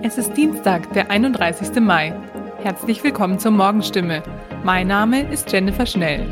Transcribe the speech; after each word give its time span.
Es 0.00 0.16
ist 0.16 0.32
Dienstag, 0.38 0.90
der 0.94 1.10
31. 1.10 1.78
Mai. 1.80 2.14
Herzlich 2.62 3.04
willkommen 3.04 3.38
zur 3.38 3.50
Morgenstimme. 3.50 4.22
Mein 4.64 4.86
Name 4.86 5.30
ist 5.30 5.52
Jennifer 5.52 5.84
Schnell. 5.84 6.26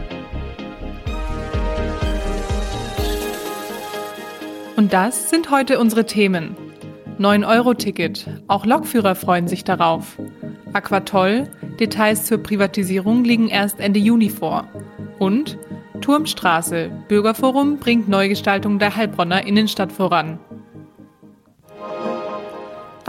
Und 4.77 4.95
das 4.95 5.29
sind 5.29 5.51
heute 5.51 5.79
unsere 5.79 6.07
Themen. 6.07 6.57
9-Euro-Ticket. 7.19 8.27
Auch 8.49 8.65
Lokführer 8.65 9.15
freuen 9.15 9.47
sich 9.47 9.63
darauf. 9.63 10.19
Aquatoll. 10.73 11.47
Details 11.79 12.25
zur 12.25 12.39
Privatisierung 12.39 13.25
liegen 13.25 13.49
erst 13.49 13.79
Ende 13.79 14.01
Juni 14.01 14.31
vor. 14.31 14.67
Und 15.19 15.59
Turmstraße. 16.01 16.91
Bürgerforum 17.09 17.79
bringt 17.79 18.09
Neugestaltung 18.09 18.79
der 18.79 18.97
Heilbronner 18.97 19.47
Innenstadt 19.47 19.93
voran. 19.93 20.39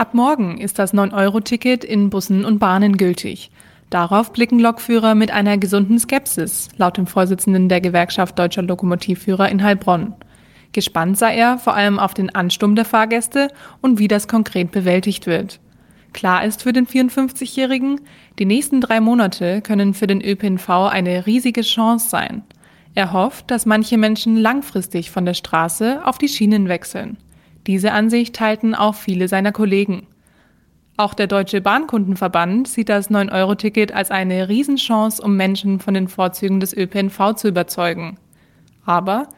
Ab 0.02 0.14
morgen 0.14 0.58
ist 0.58 0.80
das 0.80 0.92
9-Euro-Ticket 0.92 1.84
in 1.84 2.10
Bussen 2.10 2.44
und 2.44 2.58
Bahnen 2.58 2.96
gültig. 2.96 3.52
Darauf 3.88 4.32
blicken 4.32 4.58
Lokführer 4.58 5.14
mit 5.14 5.30
einer 5.30 5.58
gesunden 5.58 5.96
Skepsis, 6.00 6.70
laut 6.76 6.96
dem 6.96 7.06
Vorsitzenden 7.06 7.68
der 7.68 7.80
Gewerkschaft 7.80 8.36
Deutscher 8.36 8.62
Lokomotivführer 8.62 9.48
in 9.48 9.62
Heilbronn. 9.62 10.14
Gespannt 10.72 11.18
sei 11.18 11.36
er 11.36 11.56
vor 11.56 11.74
allem 11.76 12.00
auf 12.00 12.14
den 12.14 12.34
Ansturm 12.34 12.74
der 12.74 12.84
Fahrgäste 12.84 13.46
und 13.80 14.00
wie 14.00 14.08
das 14.08 14.26
konkret 14.26 14.72
bewältigt 14.72 15.28
wird. 15.28 15.60
Klar 16.12 16.44
ist 16.44 16.64
für 16.64 16.72
den 16.72 16.88
54-Jährigen, 16.88 18.00
die 18.40 18.44
nächsten 18.44 18.80
drei 18.80 19.00
Monate 19.00 19.62
können 19.62 19.94
für 19.94 20.08
den 20.08 20.20
ÖPNV 20.20 20.68
eine 20.68 21.26
riesige 21.26 21.60
Chance 21.60 22.08
sein. 22.08 22.42
Er 22.96 23.12
hofft, 23.12 23.52
dass 23.52 23.66
manche 23.66 23.98
Menschen 23.98 24.36
langfristig 24.36 25.12
von 25.12 25.24
der 25.24 25.34
Straße 25.34 26.04
auf 26.04 26.18
die 26.18 26.28
Schienen 26.28 26.66
wechseln. 26.66 27.18
Diese 27.66 27.92
Ansicht 27.92 28.34
teilten 28.34 28.74
auch 28.74 28.94
viele 28.94 29.28
seiner 29.28 29.52
Kollegen. 29.52 30.06
Auch 30.96 31.14
der 31.14 31.26
Deutsche 31.26 31.60
Bahnkundenverband 31.60 32.68
sieht 32.68 32.88
das 32.88 33.10
9-Euro-Ticket 33.10 33.92
als 33.92 34.10
eine 34.10 34.48
Riesenchance, 34.48 35.22
um 35.22 35.36
Menschen 35.36 35.80
von 35.80 35.94
den 35.94 36.08
Vorzügen 36.08 36.60
des 36.60 36.76
ÖPNV 36.76 37.34
zu 37.34 37.48
überzeugen. 37.48 38.18
Aber, 38.84 39.28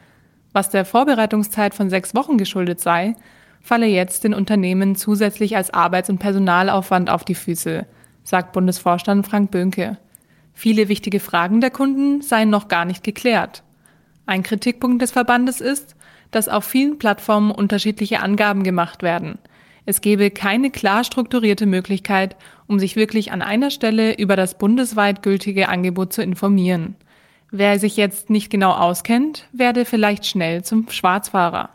was 0.52 0.70
der 0.70 0.84
Vorbereitungszeit 0.84 1.74
von 1.74 1.90
sechs 1.90 2.14
Wochen 2.14 2.38
geschuldet 2.38 2.80
sei, 2.80 3.14
falle 3.60 3.86
jetzt 3.86 4.24
den 4.24 4.34
Unternehmen 4.34 4.96
zusätzlich 4.96 5.56
als 5.56 5.72
Arbeits- 5.72 6.10
und 6.10 6.18
Personalaufwand 6.18 7.08
auf 7.08 7.24
die 7.24 7.34
Füße, 7.34 7.86
sagt 8.24 8.52
Bundesvorstand 8.52 9.26
Frank 9.26 9.50
Böhnke. 9.50 9.98
Viele 10.54 10.88
wichtige 10.88 11.20
Fragen 11.20 11.60
der 11.60 11.70
Kunden 11.70 12.20
seien 12.20 12.50
noch 12.50 12.68
gar 12.68 12.84
nicht 12.84 13.04
geklärt. 13.04 13.62
Ein 14.26 14.42
Kritikpunkt 14.42 15.02
des 15.02 15.12
Verbandes 15.12 15.60
ist, 15.60 15.96
dass 16.34 16.48
auf 16.48 16.64
vielen 16.64 16.98
Plattformen 16.98 17.50
unterschiedliche 17.50 18.20
Angaben 18.20 18.62
gemacht 18.62 19.02
werden. 19.02 19.38
Es 19.86 20.00
gebe 20.00 20.30
keine 20.30 20.70
klar 20.70 21.04
strukturierte 21.04 21.66
Möglichkeit, 21.66 22.36
um 22.66 22.78
sich 22.78 22.96
wirklich 22.96 23.32
an 23.32 23.42
einer 23.42 23.70
Stelle 23.70 24.16
über 24.16 24.34
das 24.34 24.56
bundesweit 24.56 25.22
gültige 25.22 25.68
Angebot 25.68 26.12
zu 26.12 26.22
informieren. 26.22 26.96
Wer 27.50 27.78
sich 27.78 27.96
jetzt 27.96 28.30
nicht 28.30 28.50
genau 28.50 28.72
auskennt, 28.72 29.46
werde 29.52 29.84
vielleicht 29.84 30.26
schnell 30.26 30.64
zum 30.64 30.88
Schwarzfahrer. 30.88 31.68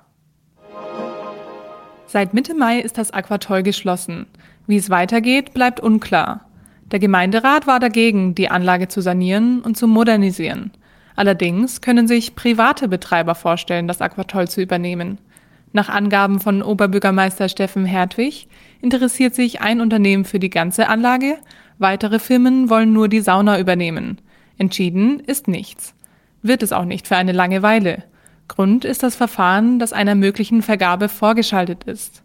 Seit 2.08 2.34
Mitte 2.34 2.56
Mai 2.56 2.80
ist 2.80 2.98
das 2.98 3.12
Aquatoll 3.12 3.62
geschlossen. 3.62 4.26
Wie 4.66 4.78
es 4.78 4.90
weitergeht, 4.90 5.54
bleibt 5.54 5.80
unklar. 5.80 6.46
Der 6.92 7.00
Gemeinderat 7.00 7.68
war 7.68 7.80
dagegen, 7.80 8.34
die 8.34 8.50
Anlage 8.50 8.88
zu 8.88 9.02
sanieren 9.02 9.62
und 9.62 9.78
zu 9.78 9.88
modernisieren. 9.88 10.72
Allerdings 11.20 11.82
können 11.82 12.08
sich 12.08 12.34
private 12.34 12.88
Betreiber 12.88 13.36
vorstellen, 13.36 13.90
das 13.90 14.00
Aquatoll 14.00 14.48
zu 14.48 14.62
übernehmen. 14.62 15.18
Nach 15.74 15.90
Angaben 15.90 16.40
von 16.40 16.62
Oberbürgermeister 16.62 17.50
Steffen 17.50 17.84
Hertwig 17.84 18.48
interessiert 18.80 19.36
sich 19.36 19.60
ein 19.60 19.82
Unternehmen 19.82 20.24
für 20.24 20.40
die 20.40 20.50
ganze 20.50 20.88
Anlage, 20.88 21.38
weitere 21.78 22.20
Firmen 22.20 22.70
wollen 22.70 22.94
nur 22.94 23.10
die 23.10 23.20
Sauna 23.20 23.60
übernehmen. 23.60 24.22
Entschieden 24.58 25.20
ist 25.20 25.50
nichts. 25.50 25.94
Wird 26.42 26.64
es 26.64 26.72
auch 26.72 26.86
nicht 26.86 27.06
für 27.06 27.18
eine 27.18 27.34
lange 27.34 27.64
Weile. 27.64 28.06
Grund 28.48 28.86
ist 28.86 29.04
das 29.04 29.18
Verfahren, 29.18 29.78
das 29.78 29.92
einer 29.92 30.16
möglichen 30.16 30.62
Vergabe 30.62 31.10
vorgeschaltet 31.10 31.84
ist. 31.84 32.24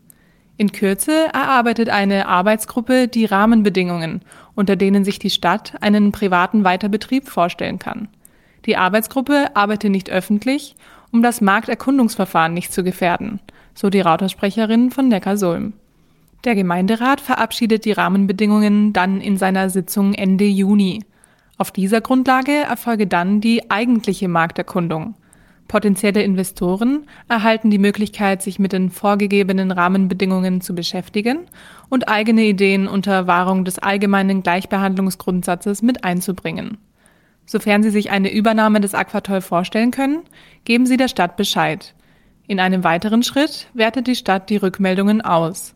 In 0.56 0.71
Kürze 0.71 1.31
erarbeitet 1.33 1.88
eine 1.88 2.28
Arbeitsgruppe 2.28 3.09
die 3.09 3.25
Rahmenbedingungen, 3.25 4.21
unter 4.54 4.77
denen 4.77 5.04
sich 5.04 5.19
die 5.19 5.31
Stadt 5.31 5.75
einen 5.81 6.12
privaten 6.12 6.62
Weiterbetrieb 6.62 7.28
vorstellen 7.28 7.81
kann. 7.81 8.06
Die 8.66 8.76
Arbeitsgruppe 8.76 9.54
arbeite 9.54 9.91
nicht 9.91 10.10
öffentlich, 10.10 10.75
um 11.12 11.22
das 11.22 11.41
Markterkundungsverfahren 11.41 12.54
nicht 12.54 12.72
zu 12.72 12.82
gefährden, 12.82 13.41
so 13.75 13.91
die 13.91 14.00
Rautersprecherin 14.00 14.91
von 14.91 15.08
Neckarsulm. 15.08 15.75
Der 16.44 16.54
Gemeinderat 16.54 17.20
verabschiedet 17.20 17.84
die 17.84 17.92
Rahmenbedingungen 17.92 18.92
dann 18.92 19.20
in 19.20 19.36
seiner 19.36 19.70
Sitzung 19.70 20.12
Ende 20.12 20.44
Juni. 20.44 21.03
Auf 21.56 21.70
dieser 21.70 22.00
Grundlage 22.00 22.53
erfolge 22.53 23.06
dann 23.06 23.41
die 23.41 23.70
eigentliche 23.70 24.28
Markterkundung. 24.28 25.14
Potenzielle 25.69 26.22
Investoren 26.22 27.06
erhalten 27.28 27.70
die 27.70 27.78
Möglichkeit, 27.78 28.42
sich 28.42 28.58
mit 28.58 28.72
den 28.72 28.91
vorgegebenen 28.91 29.70
Rahmenbedingungen 29.70 30.60
zu 30.60 30.74
beschäftigen 30.74 31.47
und 31.88 32.08
eigene 32.08 32.42
Ideen 32.42 32.86
unter 32.86 33.26
Wahrung 33.26 33.64
des 33.64 33.78
allgemeinen 33.78 34.42
Gleichbehandlungsgrundsatzes 34.42 35.80
mit 35.80 36.04
einzubringen. 36.04 36.76
Sofern 37.47 37.82
Sie 37.82 37.91
sich 37.91 38.10
eine 38.10 38.32
Übernahme 38.32 38.81
des 38.81 38.94
Aquatoll 38.94 39.41
vorstellen 39.41 39.91
können, 39.91 40.22
geben 40.65 40.87
Sie 40.87 40.97
der 40.97 41.09
Stadt 41.09 41.37
Bescheid. 41.37 41.94
In 42.47 42.60
einem 42.60 42.84
weiteren 42.84 43.22
Schritt 43.22 43.69
wertet 43.75 44.06
die 44.06 44.16
Stadt 44.16 44.50
die 44.50 44.56
Rückmeldungen 44.56 45.21
aus. 45.21 45.75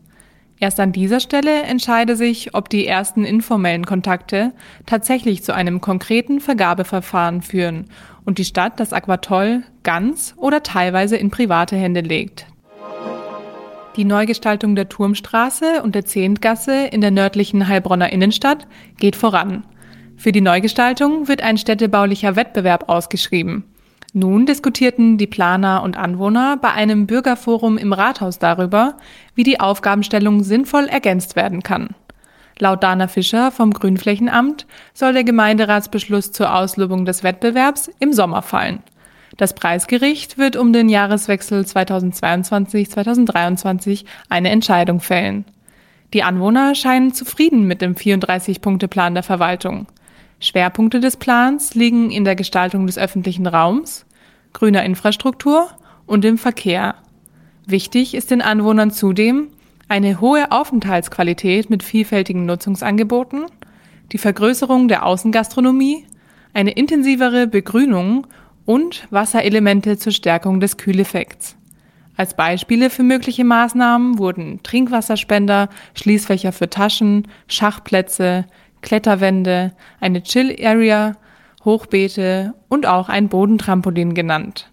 Erst 0.59 0.79
an 0.79 0.91
dieser 0.91 1.21
Stelle 1.21 1.63
entscheide 1.63 2.17
sich, 2.17 2.53
ob 2.53 2.69
die 2.69 2.85
ersten 2.85 3.23
informellen 3.23 3.85
Kontakte 3.85 4.51
tatsächlich 4.85 5.41
zu 5.41 5.53
einem 5.55 5.79
konkreten 5.79 6.41
Vergabeverfahren 6.41 7.41
führen 7.41 7.85
und 8.25 8.39
die 8.39 8.45
Stadt 8.45 8.79
das 8.79 8.91
Aquatoll 8.91 9.63
ganz 9.83 10.33
oder 10.35 10.61
teilweise 10.61 11.15
in 11.15 11.31
private 11.31 11.77
Hände 11.77 12.01
legt. 12.01 12.45
Die 13.95 14.05
Neugestaltung 14.05 14.75
der 14.75 14.89
Turmstraße 14.89 15.81
und 15.81 15.95
der 15.95 16.05
Zehntgasse 16.05 16.87
in 16.87 17.01
der 17.01 17.11
nördlichen 17.11 17.67
Heilbronner 17.67 18.11
Innenstadt 18.11 18.67
geht 18.97 19.15
voran. 19.15 19.63
Für 20.19 20.31
die 20.33 20.41
Neugestaltung 20.41 21.29
wird 21.29 21.41
ein 21.41 21.57
städtebaulicher 21.57 22.35
Wettbewerb 22.35 22.89
ausgeschrieben. 22.89 23.63
Nun 24.11 24.45
diskutierten 24.45 25.17
die 25.17 25.27
Planer 25.27 25.81
und 25.81 25.95
Anwohner 25.95 26.57
bei 26.57 26.73
einem 26.73 27.07
Bürgerforum 27.07 27.77
im 27.77 27.93
Rathaus 27.93 28.37
darüber, 28.37 28.97
wie 29.35 29.43
die 29.43 29.61
Aufgabenstellung 29.61 30.43
sinnvoll 30.43 30.87
ergänzt 30.87 31.37
werden 31.37 31.63
kann. 31.63 31.95
Laut 32.57 32.83
Dana 32.83 33.07
Fischer 33.07 33.49
vom 33.49 33.71
Grünflächenamt 33.71 34.67
soll 34.93 35.13
der 35.13 35.23
Gemeinderatsbeschluss 35.23 36.33
zur 36.33 36.53
Auslobung 36.53 37.05
des 37.05 37.23
Wettbewerbs 37.23 37.89
im 37.99 38.11
Sommer 38.11 38.41
fallen. 38.41 38.83
Das 39.37 39.55
Preisgericht 39.55 40.37
wird 40.37 40.57
um 40.57 40.73
den 40.73 40.89
Jahreswechsel 40.89 41.61
2022-2023 41.61 44.03
eine 44.27 44.49
Entscheidung 44.49 44.99
fällen. 44.99 45.45
Die 46.13 46.23
Anwohner 46.23 46.75
scheinen 46.75 47.13
zufrieden 47.13 47.67
mit 47.67 47.81
dem 47.81 47.95
34-Punkte-Plan 47.95 49.13
der 49.13 49.23
Verwaltung. 49.23 49.87
Schwerpunkte 50.39 50.99
des 50.99 51.17
Plans 51.17 51.75
liegen 51.75 52.11
in 52.11 52.23
der 52.23 52.35
Gestaltung 52.35 52.87
des 52.87 52.97
öffentlichen 52.97 53.45
Raums, 53.45 54.05
grüner 54.53 54.83
Infrastruktur 54.83 55.69
und 56.05 56.23
im 56.25 56.37
Verkehr. 56.37 56.95
Wichtig 57.65 58.15
ist 58.15 58.31
den 58.31 58.41
Anwohnern 58.41 58.91
zudem 58.91 59.49
eine 59.89 60.21
hohe 60.21 60.51
Aufenthaltsqualität 60.51 61.69
mit 61.69 61.83
vielfältigen 61.83 62.45
Nutzungsangeboten, 62.45 63.45
die 64.11 64.17
Vergrößerung 64.17 64.87
der 64.87 65.05
Außengastronomie, 65.05 66.05
eine 66.53 66.71
intensivere 66.71 67.47
Begrünung 67.47 68.27
und 68.65 69.07
Wasserelemente 69.09 69.97
zur 69.97 70.11
Stärkung 70.11 70.59
des 70.59 70.77
Kühleffekts. 70.77 71.55
Als 72.15 72.35
Beispiele 72.35 72.89
für 72.89 73.03
mögliche 73.03 73.45
Maßnahmen 73.45 74.19
wurden 74.19 74.61
Trinkwasserspender, 74.61 75.69
Schließfächer 75.95 76.51
für 76.51 76.69
Taschen, 76.69 77.27
Schachplätze, 77.47 78.45
Kletterwände, 78.81 79.73
eine 79.99 80.23
Chill-Area, 80.23 81.15
Hochbeete 81.65 82.53
und 82.69 82.85
auch 82.85 83.09
ein 83.09 83.29
Bodentrampolin 83.29 84.13
genannt. 84.13 84.69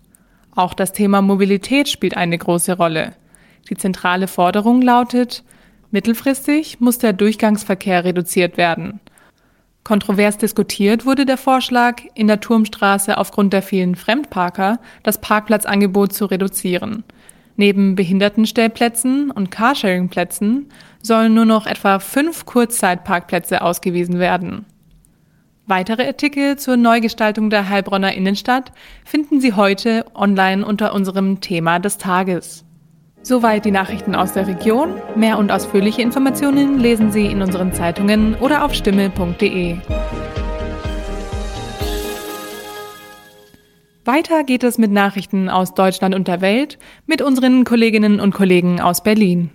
Auch 0.55 0.73
das 0.73 0.93
Thema 0.93 1.21
Mobilität 1.21 1.89
spielt 1.89 2.17
eine 2.17 2.39
große 2.39 2.77
Rolle. 2.77 3.13
Die 3.69 3.77
zentrale 3.77 4.29
Forderung 4.29 4.81
lautet, 4.81 5.45
mittelfristig 5.91 6.81
muss 6.81 6.99
der 6.99 7.13
Durchgangsverkehr 7.13 8.05
reduziert 8.05 8.57
werden. 8.57 9.01
Kontrovers 9.85 10.37
diskutiert 10.39 11.07
wurde 11.07 11.27
der 11.27 11.37
Vorschlag, 11.37 12.03
in 12.15 12.27
der 12.27 12.41
Turmstraße 12.41 13.19
aufgrund 13.19 13.53
der 13.53 13.63
vielen 13.63 13.95
Fremdparker 13.95 14.81
das 15.03 15.21
Parkplatzangebot 15.21 16.13
zu 16.13 16.27
reduzieren. 16.27 17.05
Neben 17.57 17.95
Behindertenstellplätzen 17.95 19.31
und 19.31 19.51
Carsharing-Plätzen 19.51 20.69
sollen 21.03 21.35
nur 21.35 21.47
noch 21.47 21.67
etwa 21.67 21.99
fünf 21.99 22.45
Kurzzeitparkplätze 22.45 23.63
ausgewiesen 23.63 24.19
werden. 24.19 24.67
Weitere 25.67 26.07
Artikel 26.07 26.57
zur 26.57 26.77
Neugestaltung 26.77 27.51
der 27.51 27.69
Heilbronner 27.69 28.15
Innenstadt 28.15 28.73
finden 29.05 29.41
Sie 29.41 29.55
heute 29.55 30.05
online 30.15 30.65
unter 30.65 30.95
unserem 30.95 31.41
Thema 31.41 31.81
des 31.81 31.99
Tages. 31.99 32.65
Soweit 33.23 33.65
die 33.65 33.73
Nachrichten 33.73 34.15
aus 34.15 34.35
der 34.35 34.47
Region. 34.47 34.95
Mehr 35.17 35.39
und 35.39 35.51
ausführliche 35.51 36.03
Informationen 36.03 36.79
lesen 36.79 37.11
Sie 37.11 37.27
in 37.27 37.43
unseren 37.43 37.73
Zeitungen 37.73 38.37
oder 38.37 38.65
auf 38.65 38.75
stimme.de. 38.75 39.79
Weiter 44.07 44.45
geht 44.45 44.63
es 44.63 44.79
mit 44.79 44.93
Nachrichten 44.93 45.49
aus 45.49 45.75
Deutschland 45.75 46.15
und 46.15 46.29
der 46.29 46.41
Welt 46.41 46.79
mit 47.07 47.23
unseren 47.23 47.65
Kolleginnen 47.65 48.21
und 48.21 48.33
Kollegen 48.33 48.81
aus 48.81 49.03
Berlin. 49.03 49.51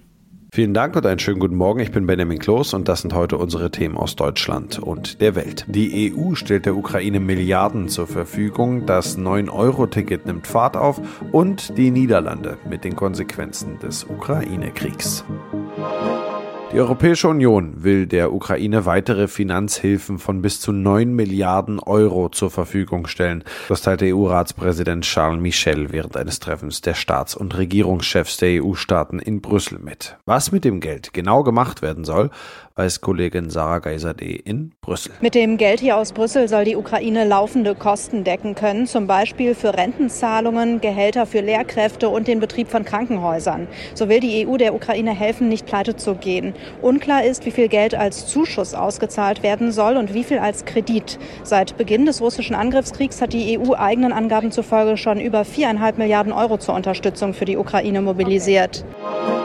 Vielen 0.53 0.73
Dank 0.73 0.97
und 0.97 1.05
einen 1.05 1.19
schönen 1.19 1.39
guten 1.39 1.55
Morgen. 1.55 1.79
Ich 1.79 1.91
bin 1.91 2.05
Benjamin 2.05 2.37
Kloß 2.37 2.73
und 2.73 2.89
das 2.89 3.03
sind 3.03 3.13
heute 3.13 3.37
unsere 3.37 3.71
Themen 3.71 3.95
aus 3.95 4.17
Deutschland 4.17 4.79
und 4.79 5.21
der 5.21 5.35
Welt. 5.35 5.65
Die 5.69 6.13
EU 6.13 6.35
stellt 6.35 6.65
der 6.65 6.75
Ukraine 6.75 7.21
Milliarden 7.21 7.87
zur 7.87 8.05
Verfügung, 8.05 8.85
das 8.85 9.17
9-Euro-Ticket 9.17 10.25
nimmt 10.25 10.47
Fahrt 10.47 10.75
auf 10.75 10.99
und 11.31 11.77
die 11.77 11.89
Niederlande 11.89 12.57
mit 12.69 12.83
den 12.83 12.97
Konsequenzen 12.97 13.79
des 13.79 14.03
Ukraine-Kriegs. 14.03 15.23
Die 16.73 16.79
Europäische 16.79 17.27
Union 17.27 17.83
will 17.83 18.07
der 18.07 18.31
Ukraine 18.31 18.85
weitere 18.85 19.27
Finanzhilfen 19.27 20.19
von 20.19 20.41
bis 20.41 20.61
zu 20.61 20.71
9 20.71 21.13
Milliarden 21.13 21.81
Euro 21.81 22.29
zur 22.29 22.49
Verfügung 22.49 23.07
stellen. 23.07 23.43
Das 23.67 23.81
teilte 23.81 24.05
EU-Ratspräsident 24.05 25.03
Charles 25.03 25.41
Michel 25.41 25.91
während 25.91 26.15
eines 26.15 26.39
Treffens 26.39 26.79
der 26.79 26.93
Staats- 26.93 27.35
und 27.35 27.57
Regierungschefs 27.57 28.37
der 28.37 28.63
EU-Staaten 28.63 29.19
in 29.19 29.41
Brüssel 29.41 29.79
mit. 29.79 30.15
Was 30.25 30.53
mit 30.53 30.63
dem 30.63 30.79
Geld 30.79 31.11
genau 31.11 31.43
gemacht 31.43 31.81
werden 31.81 32.05
soll, 32.05 32.29
weiß 32.75 33.01
Kollegin 33.01 33.49
Sarah 33.49 33.79
Geiserde 33.79 34.25
in 34.25 34.71
Brüssel. 34.81 35.11
Mit 35.21 35.35
dem 35.35 35.57
Geld 35.57 35.79
hier 35.79 35.97
aus 35.97 36.13
Brüssel 36.13 36.47
soll 36.47 36.65
die 36.65 36.75
Ukraine 36.75 37.25
laufende 37.25 37.75
Kosten 37.75 38.23
decken 38.23 38.55
können, 38.55 38.87
zum 38.87 39.07
Beispiel 39.07 39.55
für 39.55 39.75
Rentenzahlungen, 39.75 40.81
Gehälter 40.81 41.25
für 41.25 41.41
Lehrkräfte 41.41 42.09
und 42.09 42.27
den 42.27 42.39
Betrieb 42.39 42.69
von 42.69 42.85
Krankenhäusern. 42.85 43.67
So 43.93 44.09
will 44.09 44.19
die 44.19 44.47
EU 44.47 44.57
der 44.57 44.73
Ukraine 44.73 45.11
helfen, 45.11 45.49
nicht 45.49 45.65
pleite 45.65 45.95
zu 45.95 46.15
gehen. 46.15 46.53
Unklar 46.81 47.23
ist, 47.23 47.45
wie 47.45 47.51
viel 47.51 47.67
Geld 47.67 47.95
als 47.95 48.27
Zuschuss 48.27 48.73
ausgezahlt 48.73 49.43
werden 49.43 49.71
soll 49.71 49.97
und 49.97 50.13
wie 50.13 50.23
viel 50.23 50.39
als 50.39 50.65
Kredit. 50.65 51.19
Seit 51.43 51.77
Beginn 51.77 52.05
des 52.05 52.21
russischen 52.21 52.55
Angriffskriegs 52.55 53.21
hat 53.21 53.33
die 53.33 53.59
EU 53.59 53.73
eigenen 53.75 54.13
Angaben 54.13 54.51
zufolge 54.51 54.97
schon 54.97 55.19
über 55.19 55.45
viereinhalb 55.45 55.97
Milliarden 55.97 56.31
Euro 56.31 56.57
zur 56.57 56.75
Unterstützung 56.75 57.33
für 57.33 57.45
die 57.45 57.57
Ukraine 57.57 58.01
mobilisiert. 58.01 58.85
Okay. 59.03 59.40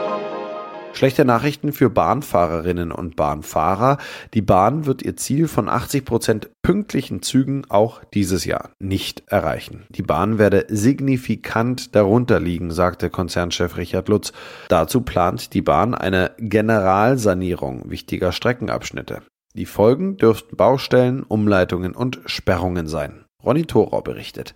Schlechte 0.97 1.25
Nachrichten 1.25 1.73
für 1.73 1.91
Bahnfahrerinnen 1.91 2.91
und 2.91 3.15
Bahnfahrer. 3.15 3.99
Die 4.33 4.41
Bahn 4.41 4.87
wird 4.87 5.03
ihr 5.03 5.15
Ziel 5.15 5.47
von 5.47 5.69
80 5.69 6.03
Prozent 6.03 6.49
pünktlichen 6.63 7.21
Zügen 7.21 7.65
auch 7.69 8.03
dieses 8.15 8.45
Jahr 8.45 8.71
nicht 8.79 9.21
erreichen. 9.27 9.85
Die 9.89 10.01
Bahn 10.01 10.39
werde 10.39 10.65
signifikant 10.69 11.95
darunter 11.95 12.39
liegen, 12.39 12.71
sagte 12.71 13.11
Konzernchef 13.11 13.77
Richard 13.77 14.09
Lutz. 14.09 14.33
Dazu 14.69 15.01
plant 15.01 15.53
die 15.53 15.61
Bahn 15.61 15.93
eine 15.93 16.31
Generalsanierung 16.39 17.91
wichtiger 17.91 18.31
Streckenabschnitte. 18.31 19.21
Die 19.53 19.67
Folgen 19.67 20.17
dürften 20.17 20.55
Baustellen, 20.55 21.21
Umleitungen 21.21 21.93
und 21.93 22.21
Sperrungen 22.25 22.87
sein. 22.87 23.23
Ronny 23.43 23.65
Thorau 23.65 24.01
berichtet. 24.01 24.55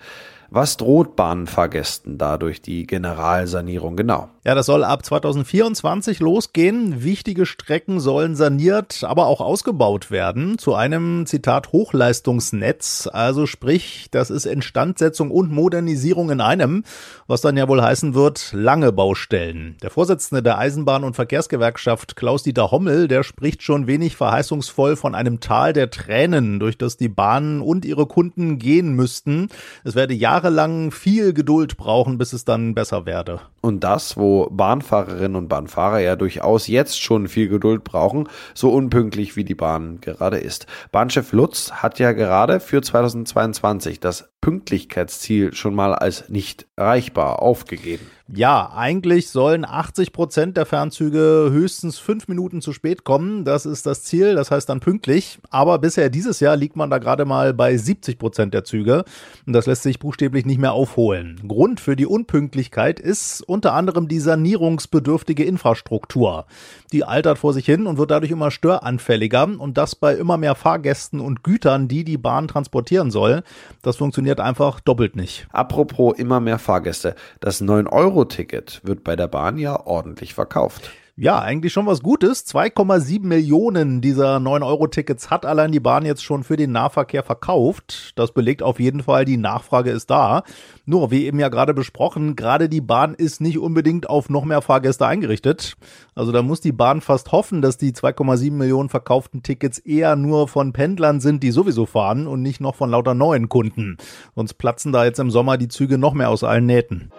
Was 0.53 0.75
droht 0.75 1.15
Bahnfahrgästen 1.15 2.17
dadurch 2.17 2.61
die 2.61 2.85
Generalsanierung 2.85 3.95
genau? 3.95 4.27
Ja, 4.43 4.53
das 4.53 4.65
soll 4.65 4.83
ab 4.83 5.05
2024 5.05 6.19
losgehen. 6.19 7.05
Wichtige 7.05 7.45
Strecken 7.45 8.01
sollen 8.01 8.35
saniert, 8.35 9.05
aber 9.05 9.27
auch 9.27 9.39
ausgebaut 9.39 10.11
werden 10.11 10.57
zu 10.57 10.75
einem, 10.75 11.25
Zitat, 11.25 11.71
Hochleistungsnetz. 11.71 13.07
Also 13.09 13.45
sprich, 13.45 14.09
das 14.11 14.29
ist 14.29 14.45
Instandsetzung 14.45 15.31
und 15.31 15.53
Modernisierung 15.53 16.31
in 16.31 16.41
einem, 16.41 16.83
was 17.27 17.39
dann 17.39 17.55
ja 17.55 17.69
wohl 17.69 17.81
heißen 17.81 18.13
wird, 18.13 18.51
lange 18.51 18.91
Baustellen. 18.91 19.77
Der 19.81 19.89
Vorsitzende 19.89 20.43
der 20.43 20.57
Eisenbahn- 20.57 21.05
und 21.05 21.15
Verkehrsgewerkschaft 21.15 22.17
Klaus-Dieter 22.17 22.71
Hommel, 22.71 23.07
der 23.07 23.23
spricht 23.23 23.63
schon 23.63 23.87
wenig 23.87 24.17
verheißungsvoll 24.17 24.97
von 24.97 25.15
einem 25.15 25.39
Tal 25.39 25.71
der 25.71 25.91
Tränen, 25.91 26.59
durch 26.59 26.77
das 26.77 26.97
die 26.97 27.09
Bahnen 27.09 27.61
und 27.61 27.85
ihre 27.85 28.05
Kunden 28.05 28.57
gehen 28.57 28.95
müssten. 28.95 29.47
Es 29.85 29.95
werde 29.95 30.13
jahrelang 30.41 30.91
viel 30.91 31.33
Geduld 31.33 31.77
brauchen, 31.77 32.17
bis 32.17 32.33
es 32.33 32.45
dann 32.45 32.73
besser 32.73 33.05
werde. 33.05 33.41
Und 33.61 33.83
das, 33.83 34.17
wo 34.17 34.49
Bahnfahrerinnen 34.49 35.35
und 35.35 35.47
Bahnfahrer 35.47 35.99
ja 35.99 36.15
durchaus 36.15 36.67
jetzt 36.67 36.99
schon 36.99 37.27
viel 37.27 37.47
Geduld 37.47 37.83
brauchen, 37.83 38.27
so 38.55 38.71
unpünktlich 38.71 39.35
wie 39.35 39.43
die 39.43 39.55
Bahn 39.55 40.01
gerade 40.01 40.37
ist. 40.37 40.65
Bahnchef 40.91 41.31
Lutz 41.31 41.71
hat 41.71 41.99
ja 41.99 42.11
gerade 42.13 42.59
für 42.59 42.81
2022 42.81 43.99
das 43.99 44.31
Pünktlichkeitsziel 44.41 45.53
schon 45.53 45.75
mal 45.75 45.93
als 45.93 46.29
nicht 46.29 46.67
erreichbar 46.75 47.41
aufgegeben. 47.41 48.07
Ja, 48.33 48.71
eigentlich 48.73 49.29
sollen 49.29 49.65
80 49.65 50.13
Prozent 50.13 50.55
der 50.55 50.65
Fernzüge 50.65 51.49
höchstens 51.51 51.99
fünf 51.99 52.29
Minuten 52.29 52.61
zu 52.61 52.71
spät 52.71 53.03
kommen. 53.03 53.43
Das 53.43 53.65
ist 53.65 53.85
das 53.85 54.03
Ziel, 54.03 54.35
das 54.35 54.51
heißt 54.51 54.69
dann 54.69 54.79
pünktlich. 54.79 55.39
Aber 55.49 55.79
bisher 55.79 56.09
dieses 56.09 56.39
Jahr 56.39 56.55
liegt 56.55 56.77
man 56.77 56.89
da 56.89 56.97
gerade 56.99 57.25
mal 57.25 57.53
bei 57.53 57.75
70 57.75 58.17
Prozent 58.17 58.53
der 58.53 58.63
Züge. 58.63 59.03
Und 59.45 59.51
das 59.51 59.65
lässt 59.65 59.83
sich 59.83 59.99
buchstäblich 59.99 60.45
nicht 60.45 60.61
mehr 60.61 60.71
aufholen. 60.71 61.41
Grund 61.45 61.81
für 61.81 61.97
die 61.97 62.05
Unpünktlichkeit 62.05 63.01
ist 63.01 63.41
unter 63.41 63.73
anderem 63.73 64.07
die 64.07 64.19
sanierungsbedürftige 64.19 65.43
Infrastruktur. 65.43 66.45
Die 66.93 67.03
altert 67.03 67.37
vor 67.37 67.53
sich 67.53 67.65
hin 67.65 67.85
und 67.85 67.97
wird 67.97 68.11
dadurch 68.11 68.31
immer 68.31 68.49
störanfälliger. 68.49 69.59
Und 69.59 69.77
das 69.77 69.93
bei 69.93 70.15
immer 70.15 70.37
mehr 70.37 70.55
Fahrgästen 70.55 71.19
und 71.19 71.43
Gütern, 71.43 71.89
die 71.89 72.05
die 72.05 72.17
Bahn 72.17 72.47
transportieren 72.47 73.11
soll. 73.11 73.43
Das 73.81 73.97
funktioniert 73.97 74.30
einfach 74.39 74.79
doppelt 74.79 75.15
nicht. 75.15 75.47
Apropos 75.51 76.17
immer 76.17 76.39
mehr 76.39 76.59
Fahrgäste. 76.59 77.15
Das 77.39 77.61
9-Euro-Ticket 77.61 78.81
wird 78.83 79.03
bei 79.03 79.15
der 79.15 79.27
Bahn 79.27 79.57
ja 79.57 79.85
ordentlich 79.85 80.33
verkauft. 80.33 80.91
Ja, 81.21 81.37
eigentlich 81.37 81.71
schon 81.71 81.85
was 81.85 82.01
Gutes. 82.01 82.47
2,7 82.47 83.23
Millionen 83.23 84.01
dieser 84.01 84.37
9-Euro-Tickets 84.37 85.29
hat 85.29 85.45
allein 85.45 85.71
die 85.71 85.79
Bahn 85.79 86.03
jetzt 86.03 86.23
schon 86.23 86.43
für 86.43 86.57
den 86.57 86.71
Nahverkehr 86.71 87.21
verkauft. 87.21 88.13
Das 88.15 88.31
belegt 88.31 88.63
auf 88.63 88.79
jeden 88.79 89.03
Fall, 89.03 89.23
die 89.23 89.37
Nachfrage 89.37 89.91
ist 89.91 90.09
da. 90.09 90.41
Nur, 90.85 91.11
wie 91.11 91.27
eben 91.27 91.37
ja 91.37 91.49
gerade 91.49 91.75
besprochen, 91.75 92.35
gerade 92.35 92.69
die 92.69 92.81
Bahn 92.81 93.13
ist 93.13 93.39
nicht 93.39 93.59
unbedingt 93.59 94.09
auf 94.09 94.31
noch 94.31 94.45
mehr 94.45 94.63
Fahrgäste 94.63 95.05
eingerichtet. 95.05 95.77
Also 96.15 96.31
da 96.31 96.41
muss 96.41 96.59
die 96.59 96.71
Bahn 96.71 97.01
fast 97.01 97.31
hoffen, 97.31 97.61
dass 97.61 97.77
die 97.77 97.91
2,7 97.91 98.51
Millionen 98.53 98.89
verkauften 98.89 99.43
Tickets 99.43 99.77
eher 99.77 100.15
nur 100.15 100.47
von 100.47 100.73
Pendlern 100.73 101.19
sind, 101.19 101.43
die 101.43 101.51
sowieso 101.51 101.85
fahren 101.85 102.25
und 102.25 102.41
nicht 102.41 102.61
noch 102.61 102.73
von 102.73 102.89
lauter 102.89 103.13
neuen 103.13 103.47
Kunden. 103.47 103.97
Sonst 104.33 104.55
platzen 104.55 104.91
da 104.91 105.05
jetzt 105.05 105.19
im 105.19 105.29
Sommer 105.29 105.59
die 105.59 105.67
Züge 105.67 105.99
noch 105.99 106.15
mehr 106.15 106.31
aus 106.31 106.43
allen 106.43 106.65
Nähten. 106.65 107.11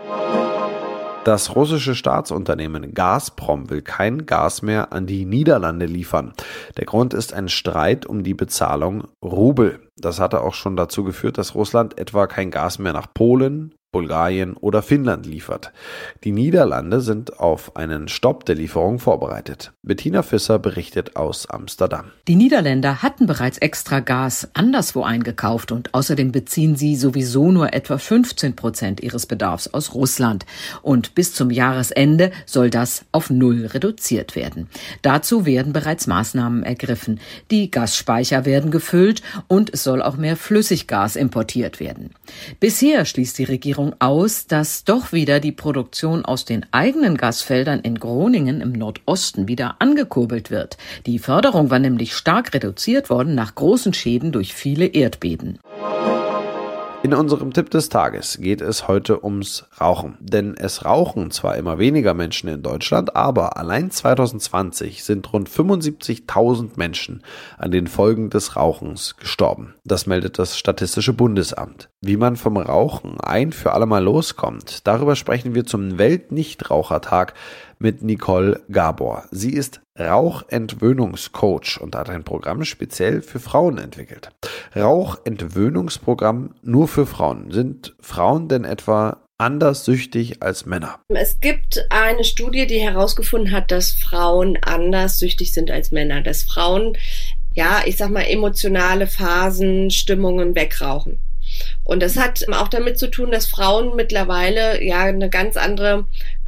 Das 1.24 1.54
russische 1.54 1.94
Staatsunternehmen 1.94 2.94
Gazprom 2.94 3.70
will 3.70 3.80
kein 3.80 4.26
Gas 4.26 4.60
mehr 4.60 4.92
an 4.92 5.06
die 5.06 5.24
Niederlande 5.24 5.86
liefern. 5.86 6.32
Der 6.76 6.84
Grund 6.84 7.14
ist 7.14 7.32
ein 7.32 7.48
Streit 7.48 8.06
um 8.06 8.24
die 8.24 8.34
Bezahlung 8.34 9.04
Rubel. 9.24 9.88
Das 9.96 10.18
hatte 10.18 10.40
auch 10.40 10.54
schon 10.54 10.74
dazu 10.74 11.04
geführt, 11.04 11.38
dass 11.38 11.54
Russland 11.54 11.96
etwa 11.96 12.26
kein 12.26 12.50
Gas 12.50 12.80
mehr 12.80 12.92
nach 12.92 13.06
Polen, 13.14 13.72
Bulgarien 13.92 14.54
oder 14.54 14.80
Finnland 14.80 15.26
liefert. 15.26 15.70
Die 16.24 16.32
Niederlande 16.32 17.02
sind 17.02 17.38
auf 17.38 17.76
einen 17.76 18.08
Stopp 18.08 18.46
der 18.46 18.54
Lieferung 18.54 18.98
vorbereitet. 18.98 19.72
Bettina 19.82 20.22
Fisser 20.22 20.58
berichtet 20.58 21.16
aus 21.16 21.48
Amsterdam. 21.48 22.06
Die 22.26 22.34
Niederländer 22.34 23.02
hatten 23.02 23.26
bereits 23.26 23.58
extra 23.58 24.00
Gas 24.00 24.48
anderswo 24.54 25.02
eingekauft 25.02 25.72
und 25.72 25.92
außerdem 25.92 26.32
beziehen 26.32 26.74
sie 26.74 26.96
sowieso 26.96 27.52
nur 27.52 27.74
etwa 27.74 27.98
15 27.98 28.56
Prozent 28.56 29.02
ihres 29.02 29.26
Bedarfs 29.26 29.68
aus 29.68 29.92
Russland. 29.92 30.46
Und 30.80 31.14
bis 31.14 31.34
zum 31.34 31.50
Jahresende 31.50 32.32
soll 32.46 32.70
das 32.70 33.04
auf 33.12 33.28
Null 33.28 33.66
reduziert 33.66 34.36
werden. 34.36 34.68
Dazu 35.02 35.44
werden 35.44 35.74
bereits 35.74 36.06
Maßnahmen 36.06 36.62
ergriffen. 36.62 37.20
Die 37.50 37.70
Gasspeicher 37.70 38.46
werden 38.46 38.70
gefüllt 38.70 39.20
und 39.48 39.68
es 39.74 39.84
soll 39.84 40.00
auch 40.00 40.16
mehr 40.16 40.38
Flüssiggas 40.38 41.14
importiert 41.14 41.78
werden. 41.78 42.14
Bisher 42.58 43.04
schließt 43.04 43.36
die 43.36 43.44
Regierung 43.44 43.81
Regierung 43.82 43.94
aus, 44.00 44.46
dass 44.46 44.84
doch 44.84 45.12
wieder 45.12 45.40
die 45.40 45.50
Produktion 45.50 46.24
aus 46.24 46.44
den 46.44 46.64
eigenen 46.70 47.16
Gasfeldern 47.16 47.80
in 47.80 47.98
Groningen 47.98 48.60
im 48.60 48.72
Nordosten 48.72 49.48
wieder 49.48 49.76
angekurbelt 49.80 50.50
wird. 50.50 50.76
Die 51.06 51.18
Förderung 51.18 51.70
war 51.70 51.80
nämlich 51.80 52.14
stark 52.14 52.54
reduziert 52.54 53.10
worden 53.10 53.34
nach 53.34 53.54
großen 53.56 53.92
Schäden 53.92 54.30
durch 54.30 54.54
viele 54.54 54.86
Erdbeben. 54.86 55.58
In 57.04 57.14
unserem 57.14 57.52
Tipp 57.52 57.68
des 57.68 57.88
Tages 57.88 58.38
geht 58.40 58.60
es 58.60 58.86
heute 58.86 59.24
ums 59.24 59.64
Rauchen. 59.80 60.16
Denn 60.20 60.54
es 60.56 60.84
rauchen 60.84 61.32
zwar 61.32 61.56
immer 61.56 61.80
weniger 61.80 62.14
Menschen 62.14 62.48
in 62.48 62.62
Deutschland, 62.62 63.16
aber 63.16 63.56
allein 63.56 63.90
2020 63.90 65.02
sind 65.02 65.32
rund 65.32 65.50
75.000 65.50 66.70
Menschen 66.76 67.24
an 67.58 67.72
den 67.72 67.88
Folgen 67.88 68.30
des 68.30 68.54
Rauchens 68.54 69.16
gestorben. 69.16 69.74
Das 69.82 70.06
meldet 70.06 70.38
das 70.38 70.56
Statistische 70.56 71.12
Bundesamt. 71.12 71.88
Wie 72.00 72.16
man 72.16 72.36
vom 72.36 72.56
Rauchen 72.56 73.20
ein 73.20 73.50
für 73.50 73.72
alle 73.72 73.86
Mal 73.86 74.04
loskommt, 74.04 74.86
darüber 74.86 75.16
sprechen 75.16 75.56
wir 75.56 75.66
zum 75.66 75.98
Weltnichtrauchertag 75.98 77.34
mit 77.82 78.02
Nicole 78.02 78.60
Gabor. 78.70 79.24
Sie 79.30 79.52
ist 79.52 79.80
Rauchentwöhnungscoach 79.98 81.80
und 81.80 81.94
hat 81.94 82.08
ein 82.08 82.24
Programm 82.24 82.64
speziell 82.64 83.20
für 83.20 83.40
Frauen 83.40 83.78
entwickelt. 83.78 84.30
Rauchentwöhnungsprogramm 84.74 86.54
nur 86.62 86.88
für 86.88 87.06
Frauen. 87.06 87.50
Sind 87.50 87.94
Frauen 88.00 88.48
denn 88.48 88.64
etwa 88.64 89.18
anders 89.36 89.84
süchtig 89.84 90.42
als 90.42 90.64
Männer? 90.64 91.00
Es 91.08 91.40
gibt 91.40 91.84
eine 91.90 92.24
Studie, 92.24 92.66
die 92.66 92.78
herausgefunden 92.78 93.52
hat, 93.52 93.70
dass 93.70 93.90
Frauen 93.90 94.58
anders 94.62 95.18
süchtig 95.18 95.52
sind 95.52 95.70
als 95.70 95.90
Männer, 95.90 96.22
dass 96.22 96.44
Frauen, 96.44 96.96
ja, 97.54 97.82
ich 97.84 97.96
sag 97.96 98.10
mal, 98.10 98.22
emotionale 98.22 99.08
Phasen, 99.08 99.90
Stimmungen 99.90 100.54
wegrauchen. 100.54 101.18
Und 101.84 102.02
das 102.02 102.16
hat 102.16 102.46
auch 102.52 102.68
damit 102.68 102.98
zu 102.98 103.10
tun, 103.10 103.30
dass 103.30 103.46
Frauen 103.46 103.96
mittlerweile 103.96 104.82
ja 104.82 105.00
eine 105.00 105.28
ganz 105.28 105.56
andere 105.56 106.06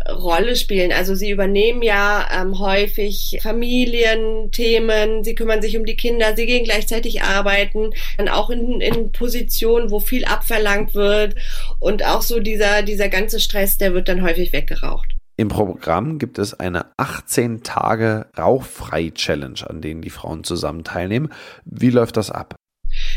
Rolle 0.09 0.57
spielen. 0.57 0.93
Also 0.93 1.15
sie 1.15 1.31
übernehmen 1.31 1.83
ja 1.83 2.27
ähm, 2.33 2.59
häufig 2.59 3.39
Familienthemen, 3.43 5.25
sie 5.25 5.35
kümmern 5.35 5.63
sich 5.63 5.77
um 5.77 5.85
die 5.85 5.97
Kinder, 5.97 6.37
sie 6.37 6.47
gehen 6.47 6.65
gleichzeitig 6.65 7.23
arbeiten, 7.23 7.91
dann 8.19 8.29
auch 8.29 8.51
in, 8.51 8.81
in 8.81 9.13
Positionen, 9.13 9.91
wo 9.91 10.01
viel 10.01 10.25
abverlangt 10.25 10.95
wird 10.95 11.37
und 11.81 12.05
auch 12.05 12.23
so 12.23 12.41
dieser, 12.41 12.83
dieser 12.83 13.09
ganze 13.09 13.41
Stress, 13.41 13.79
der 13.79 13.95
wird 13.95 14.09
dann 14.09 14.23
häufig 14.23 14.53
weggeraucht. 14.53 15.15
Im 15.37 15.49
Programm 15.49 16.19
gibt 16.19 16.39
es 16.39 16.55
eine 16.55 16.87
18 16.97 17.65
Tage 17.65 18.27
Rauchfrei-Challenge, 18.39 19.69
an 19.69 19.81
denen 19.81 20.01
die 20.01 20.11
Frauen 20.11 20.45
zusammen 20.45 20.85
teilnehmen. 20.85 21.33
Wie 21.65 21.91
läuft 21.91 22.17
das 22.17 22.31
ab? 22.31 22.55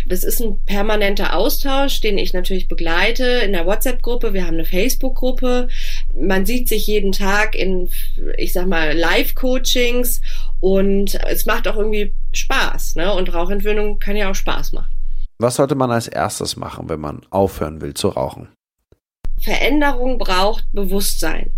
Das 0.07 0.23
ist 0.23 0.39
ein 0.41 0.59
permanenter 0.65 1.35
Austausch, 1.35 1.99
den 1.99 2.17
ich 2.17 2.33
natürlich 2.33 2.69
begleite 2.69 3.25
in 3.25 3.51
der 3.51 3.65
WhatsApp-Gruppe. 3.65 4.33
Wir 4.33 4.45
haben 4.45 4.53
eine 4.53 4.63
Facebook-Gruppe. 4.63 5.67
Man 6.15 6.45
sieht 6.45 6.69
sich 6.69 6.87
jeden 6.87 7.11
Tag 7.11 7.55
in, 7.55 7.89
ich 8.37 8.53
sag 8.53 8.67
mal, 8.67 8.95
Live-Coachings 8.95 10.21
und 10.61 11.15
es 11.25 11.45
macht 11.45 11.67
auch 11.67 11.75
irgendwie 11.75 12.13
Spaß. 12.31 12.95
Ne? 12.95 13.13
Und 13.13 13.33
Rauchentwöhnung 13.33 13.99
kann 13.99 14.15
ja 14.15 14.31
auch 14.31 14.35
Spaß 14.35 14.71
machen. 14.71 14.91
Was 15.39 15.55
sollte 15.55 15.75
man 15.75 15.91
als 15.91 16.07
erstes 16.07 16.55
machen, 16.55 16.87
wenn 16.87 17.01
man 17.01 17.21
aufhören 17.29 17.81
will 17.81 17.93
zu 17.93 18.07
rauchen? 18.07 18.47
Veränderung 19.39 20.17
braucht 20.17 20.65
Bewusstsein. 20.71 21.51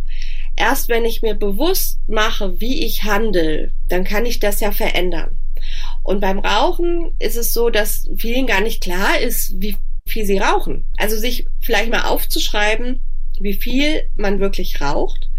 Erst 0.55 0.89
wenn 0.89 1.05
ich 1.05 1.21
mir 1.21 1.35
bewusst 1.35 1.99
mache, 2.07 2.59
wie 2.59 2.83
ich 2.83 3.03
handle, 3.03 3.71
dann 3.87 4.03
kann 4.03 4.25
ich 4.25 4.39
das 4.39 4.59
ja 4.59 4.71
verändern. 4.71 5.37
Und 6.09 6.21
beim 6.21 6.39
Rauchen 6.39 7.11
ist 7.19 7.35
es 7.35 7.53
so, 7.53 7.69
dass 7.69 8.09
vielen 8.17 8.47
gar 8.47 8.61
nicht 8.61 8.81
klar 8.81 9.19
ist, 9.19 9.61
wie 9.61 9.75
viel 10.07 10.25
sie 10.25 10.39
rauchen. 10.39 10.83
Also 10.97 11.15
sich 11.15 11.45
vielleicht 11.59 11.91
mal 11.91 12.05
aufzuschreiben, 12.05 12.99
wie 13.39 13.53
viel 13.53 14.09
man 14.15 14.39
wirklich 14.39 14.81
raucht, 14.81 15.29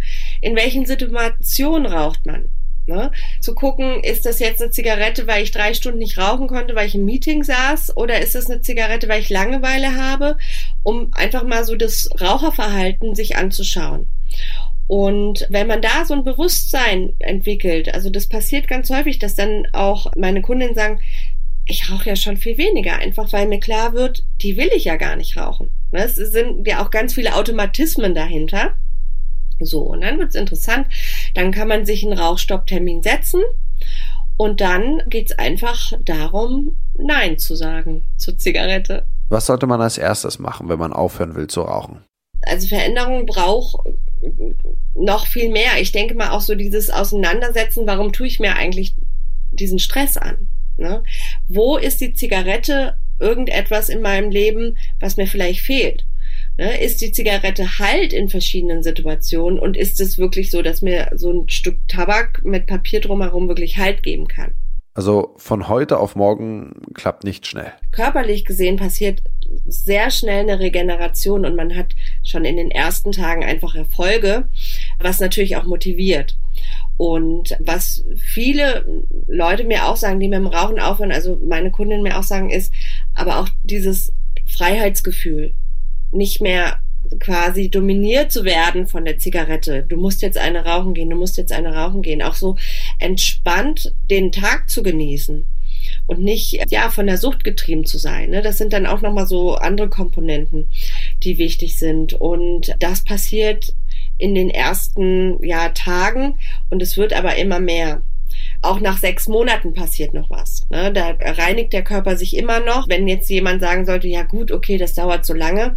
in 0.41 0.55
welchen 0.55 0.87
Situationen 0.87 1.93
raucht 1.93 2.25
man. 2.25 2.51
Ne? 2.87 3.11
Zu 3.41 3.57
gucken, 3.57 4.05
ist 4.05 4.27
das 4.27 4.39
jetzt 4.39 4.63
eine 4.63 4.71
Zigarette, 4.71 5.27
weil 5.27 5.43
ich 5.43 5.51
drei 5.51 5.75
Stunden 5.75 5.99
nicht 5.99 6.19
rauchen 6.19 6.47
konnte, 6.47 6.77
weil 6.77 6.87
ich 6.87 6.95
im 6.95 7.05
Meeting 7.05 7.43
saß, 7.43 7.97
oder 7.97 8.21
ist 8.21 8.37
das 8.37 8.49
eine 8.49 8.61
Zigarette, 8.61 9.09
weil 9.09 9.23
ich 9.23 9.29
Langeweile 9.29 9.97
habe, 9.97 10.37
um 10.85 11.13
einfach 11.15 11.43
mal 11.43 11.65
so 11.65 11.75
das 11.75 12.09
Raucherverhalten 12.21 13.17
sich 13.17 13.35
anzuschauen. 13.35 14.09
Und 14.91 15.47
wenn 15.51 15.69
man 15.69 15.81
da 15.81 16.05
so 16.05 16.15
ein 16.15 16.25
Bewusstsein 16.25 17.13
entwickelt, 17.21 17.95
also 17.95 18.11
das 18.11 18.27
passiert 18.27 18.67
ganz 18.67 18.91
häufig, 18.91 19.21
dass 19.21 19.37
dann 19.37 19.69
auch 19.73 20.11
meine 20.17 20.43
Kundinnen 20.43 20.75
sagen, 20.75 20.99
ich 21.65 21.89
rauche 21.89 22.09
ja 22.09 22.17
schon 22.17 22.37
viel 22.37 22.59
weniger, 22.59 22.97
einfach 22.97 23.33
weil 23.33 23.47
mir 23.47 23.61
klar 23.61 23.93
wird, 23.93 24.25
die 24.41 24.57
will 24.57 24.69
ich 24.75 24.87
ja 24.87 24.97
gar 24.97 25.15
nicht 25.15 25.37
rauchen. 25.37 25.71
Ne, 25.93 26.03
es 26.03 26.17
sind 26.17 26.67
ja 26.67 26.85
auch 26.85 26.91
ganz 26.91 27.15
viele 27.15 27.37
Automatismen 27.37 28.17
dahinter. 28.17 28.73
So, 29.61 29.83
und 29.83 30.01
dann 30.01 30.19
wird's 30.19 30.35
interessant. 30.35 30.89
Dann 31.35 31.53
kann 31.53 31.69
man 31.69 31.87
sich 31.87 32.03
einen 32.03 32.19
Rauchstopptermin 32.19 33.05
setzen 33.05 33.43
und 34.39 34.61
dann 34.61 35.03
geht's 35.07 35.39
einfach 35.39 35.93
darum, 36.05 36.77
Nein 36.99 37.39
zu 37.39 37.55
sagen 37.55 38.03
zur 38.17 38.39
Zigarette. 38.39 39.07
Was 39.29 39.47
sollte 39.47 39.69
man 39.69 39.81
als 39.81 39.99
erstes 39.99 40.41
machen, 40.41 40.69
wenn 40.69 40.81
man 40.81 40.93
aufhören 40.93 41.37
will 41.37 41.47
zu 41.47 41.61
rauchen? 41.61 42.03
Also 42.43 42.67
Veränderung 42.67 43.27
braucht 43.27 43.87
noch 44.95 45.27
viel 45.27 45.51
mehr. 45.51 45.81
Ich 45.81 45.93
denke 45.93 46.15
mal 46.15 46.31
auch 46.31 46.41
so 46.41 46.55
dieses 46.55 46.91
Auseinandersetzen, 46.91 47.87
warum 47.87 48.13
tue 48.13 48.27
ich 48.27 48.41
mir 48.41 48.57
eigentlich 48.57 48.95
diesen 49.51 49.79
Stress 49.79 50.17
an? 50.17 50.49
Ne? 50.77 51.03
Wo 51.49 51.77
ist 51.77 52.01
die 52.01 52.15
Zigarette 52.15 52.95
irgendetwas 53.19 53.89
in 53.89 54.01
meinem 54.01 54.31
Leben, 54.31 54.77
was 54.99 55.17
mir 55.17 55.27
vielleicht 55.27 55.61
fehlt? 55.61 56.05
Ne? 56.59 56.81
Ist 56.81 57.01
die 57.01 57.13
Zigarette 57.13 57.79
halt 57.79 58.13
in 58.13 58.29
verschiedenen 58.29 58.83
Situationen 58.83 59.59
und 59.59 59.77
ist 59.77 60.01
es 60.01 60.19
wirklich 60.19 60.51
so, 60.51 60.63
dass 60.63 60.83
mir 60.83 61.11
so 61.15 61.33
ein 61.33 61.49
Stück 61.49 61.77
Tabak 61.89 62.45
mit 62.45 62.67
Papier 62.67 63.01
drumherum 63.01 63.49
wirklich 63.49 63.79
Halt 63.79 64.03
geben 64.03 64.29
kann? 64.29 64.53
Also 65.01 65.33
von 65.39 65.67
heute 65.67 65.99
auf 65.99 66.15
morgen 66.15 66.73
klappt 66.93 67.25
nicht 67.25 67.47
schnell. 67.47 67.73
Körperlich 67.91 68.45
gesehen 68.45 68.77
passiert 68.77 69.23
sehr 69.65 70.11
schnell 70.11 70.41
eine 70.41 70.59
Regeneration 70.59 71.47
und 71.47 71.57
man 71.57 71.75
hat 71.75 71.95
schon 72.23 72.45
in 72.45 72.59
den 72.59 72.71
ersten 72.71 73.11
Tagen 73.11 73.43
einfach 73.43 73.75
Erfolge, 73.75 74.47
was 74.99 75.19
natürlich 75.19 75.57
auch 75.57 75.65
motiviert. 75.65 76.37
Und 76.99 77.57
was 77.61 78.05
viele 78.19 78.85
Leute 79.27 79.65
mir 79.65 79.87
auch 79.87 79.97
sagen, 79.97 80.21
die 80.21 80.29
mit 80.29 80.39
dem 80.39 80.47
Rauchen 80.47 80.79
aufhören, 80.79 81.13
also 81.13 81.41
meine 81.49 81.71
Kundinnen 81.71 82.03
mir 82.03 82.19
auch 82.19 82.23
sagen, 82.23 82.51
ist 82.51 82.71
aber 83.15 83.39
auch 83.39 83.49
dieses 83.65 84.13
Freiheitsgefühl. 84.45 85.55
Nicht 86.13 86.43
mehr 86.43 86.79
quasi 87.19 87.71
dominiert 87.71 88.31
zu 88.31 88.45
werden 88.45 88.87
von 88.87 89.05
der 89.05 89.19
Zigarette. 89.19 89.83
Du 89.83 89.97
musst 89.97 90.23
jetzt 90.23 90.39
eine 90.39 90.65
rauchen 90.65 90.95
gehen, 90.95 91.11
du 91.11 91.17
musst 91.17 91.37
jetzt 91.37 91.53
eine 91.53 91.75
rauchen 91.75 92.03
gehen. 92.03 92.23
Auch 92.23 92.35
so 92.35 92.57
entspannt 92.99 93.93
den 94.11 94.33
Tag 94.33 94.71
zu 94.71 94.83
genießen 94.83 95.47
und 96.07 96.21
nicht 96.21 96.61
ja 96.71 96.91
von 96.91 97.07
der 97.07 97.19
Sucht 97.19 97.45
getrieben 97.45 97.85
zu 97.85 97.99
sein. 97.99 98.31
Ne? 98.31 98.43
Das 98.43 98.59
sind 98.59 98.73
dann 98.73 98.87
auch 98.87 99.01
nochmal 99.01 99.27
so 99.27 99.55
andere 99.55 99.89
Komponenten, 99.89 100.69
die 101.23 101.39
wichtig 101.39 101.77
sind. 101.79 102.15
Und 102.15 102.75
das 102.79 103.05
passiert 103.05 103.75
in 104.19 104.35
den 104.35 104.51
ersten 104.51 105.43
ja, 105.43 105.71
Tagen 105.71 106.39
und 106.69 106.83
es 106.83 106.97
wird 106.97 107.13
aber 107.13 107.37
immer 107.37 107.61
mehr. 107.61 108.03
Auch 108.63 108.79
nach 108.81 108.99
sechs 108.99 109.27
Monaten 109.27 109.73
passiert 109.73 110.13
noch 110.15 110.31
was. 110.31 110.67
Ne? 110.69 110.93
Da 110.93 111.17
reinigt 111.19 111.73
der 111.73 111.83
Körper 111.83 112.17
sich 112.17 112.37
immer 112.37 112.61
noch. 112.61 112.89
Wenn 112.89 113.09
jetzt 113.09 113.31
jemand 113.31 113.61
sagen 113.61 113.87
sollte, 113.87 114.07
ja 114.07 114.23
gut, 114.23 114.53
okay, 114.53 114.77
das 114.77 114.95
dauert 114.95 115.25
so 115.25 115.33
lange, 115.33 115.77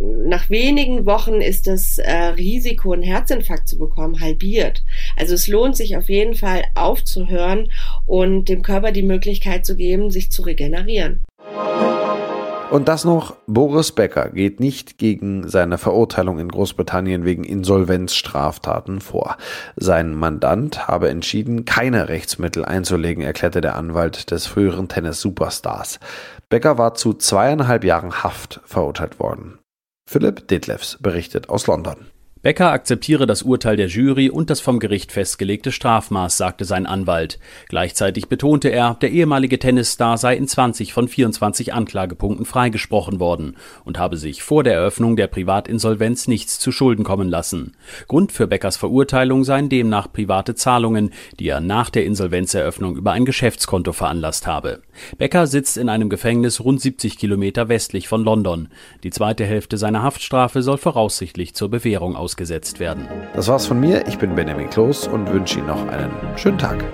nach 0.00 0.50
wenigen 0.50 1.06
Wochen 1.06 1.40
ist 1.40 1.66
das 1.66 1.98
äh, 1.98 2.12
Risiko, 2.12 2.92
einen 2.92 3.02
Herzinfarkt 3.02 3.68
zu 3.68 3.78
bekommen, 3.78 4.20
halbiert. 4.20 4.82
Also 5.16 5.34
es 5.34 5.48
lohnt 5.48 5.76
sich 5.76 5.96
auf 5.96 6.08
jeden 6.08 6.34
Fall 6.34 6.64
aufzuhören 6.74 7.70
und 8.04 8.48
dem 8.48 8.62
Körper 8.62 8.92
die 8.92 9.02
Möglichkeit 9.02 9.64
zu 9.64 9.76
geben, 9.76 10.10
sich 10.10 10.30
zu 10.30 10.42
regenerieren. 10.42 11.20
Und 12.70 12.88
das 12.88 13.04
noch, 13.04 13.36
Boris 13.46 13.92
Becker 13.92 14.28
geht 14.30 14.58
nicht 14.58 14.98
gegen 14.98 15.48
seine 15.48 15.78
Verurteilung 15.78 16.40
in 16.40 16.48
Großbritannien 16.48 17.24
wegen 17.24 17.44
Insolvenzstraftaten 17.44 19.00
vor. 19.00 19.36
Sein 19.76 20.14
Mandant 20.14 20.88
habe 20.88 21.08
entschieden, 21.08 21.64
keine 21.64 22.08
Rechtsmittel 22.08 22.64
einzulegen, 22.64 23.22
erklärte 23.22 23.60
der 23.60 23.76
Anwalt 23.76 24.32
des 24.32 24.46
früheren 24.46 24.88
Tennis-Superstars. 24.88 26.00
Becker 26.48 26.76
war 26.76 26.94
zu 26.94 27.14
zweieinhalb 27.14 27.84
Jahren 27.84 28.24
Haft 28.24 28.60
verurteilt 28.64 29.20
worden. 29.20 29.58
Philipp 30.08 30.46
Detlefs 30.46 30.98
berichtet 31.00 31.48
aus 31.48 31.66
London. 31.66 32.06
Becker 32.46 32.70
akzeptiere 32.70 33.26
das 33.26 33.42
Urteil 33.42 33.76
der 33.76 33.88
Jury 33.88 34.30
und 34.30 34.50
das 34.50 34.60
vom 34.60 34.78
Gericht 34.78 35.10
festgelegte 35.10 35.72
Strafmaß, 35.72 36.36
sagte 36.36 36.64
sein 36.64 36.86
Anwalt. 36.86 37.40
Gleichzeitig 37.68 38.28
betonte 38.28 38.68
er, 38.68 38.94
der 39.00 39.10
ehemalige 39.10 39.58
Tennisstar 39.58 40.16
sei 40.16 40.36
in 40.36 40.46
20 40.46 40.92
von 40.92 41.08
24 41.08 41.74
Anklagepunkten 41.74 42.46
freigesprochen 42.46 43.18
worden 43.18 43.56
und 43.84 43.98
habe 43.98 44.16
sich 44.16 44.44
vor 44.44 44.62
der 44.62 44.74
Eröffnung 44.74 45.16
der 45.16 45.26
Privatinsolvenz 45.26 46.28
nichts 46.28 46.60
zu 46.60 46.70
Schulden 46.70 47.02
kommen 47.02 47.28
lassen. 47.28 47.72
Grund 48.06 48.30
für 48.30 48.46
Beckers 48.46 48.76
Verurteilung 48.76 49.42
seien 49.42 49.68
demnach 49.68 50.12
private 50.12 50.54
Zahlungen, 50.54 51.10
die 51.40 51.48
er 51.48 51.60
nach 51.60 51.90
der 51.90 52.04
Insolvenzeröffnung 52.04 52.96
über 52.96 53.10
ein 53.10 53.24
Geschäftskonto 53.24 53.92
veranlasst 53.92 54.46
habe. 54.46 54.82
Becker 55.18 55.48
sitzt 55.48 55.76
in 55.76 55.88
einem 55.88 56.08
Gefängnis 56.08 56.60
rund 56.60 56.80
70 56.80 57.18
Kilometer 57.18 57.68
westlich 57.68 58.06
von 58.06 58.22
London. 58.22 58.68
Die 59.02 59.10
zweite 59.10 59.44
Hälfte 59.44 59.78
seiner 59.78 60.04
Haftstrafe 60.04 60.62
soll 60.62 60.78
voraussichtlich 60.78 61.52
zur 61.52 61.70
Bewährung 61.70 62.14
ausgehen 62.14 62.35
ausgesetzt 62.36 62.80
werden. 62.80 63.08
Das 63.34 63.48
war's 63.48 63.66
von 63.66 63.80
mir. 63.80 64.06
Ich 64.06 64.18
bin 64.18 64.34
Benjamin 64.34 64.68
Kloß 64.68 65.08
und 65.08 65.32
wünsche 65.32 65.58
Ihnen 65.58 65.68
noch 65.68 65.88
einen 65.88 66.10
schönen 66.36 66.58
Tag. 66.58 66.84